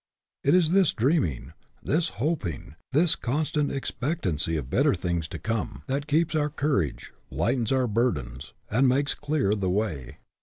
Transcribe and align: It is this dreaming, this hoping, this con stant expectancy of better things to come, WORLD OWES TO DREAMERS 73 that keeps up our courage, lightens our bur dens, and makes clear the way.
It 0.43 0.55
is 0.55 0.71
this 0.71 0.93
dreaming, 0.93 1.53
this 1.83 2.07
hoping, 2.17 2.73
this 2.91 3.15
con 3.15 3.45
stant 3.45 3.71
expectancy 3.71 4.57
of 4.57 4.67
better 4.67 4.95
things 4.95 5.27
to 5.27 5.37
come, 5.37 5.55
WORLD 5.55 5.63
OWES 5.63 5.67
TO 5.67 5.77
DREAMERS 5.77 5.99
73 5.99 5.99
that 5.99 6.17
keeps 6.17 6.35
up 6.35 6.41
our 6.41 6.49
courage, 6.49 7.13
lightens 7.29 7.71
our 7.71 7.87
bur 7.87 8.11
dens, 8.13 8.53
and 8.71 8.89
makes 8.89 9.13
clear 9.13 9.53
the 9.53 9.69
way. 9.69 10.17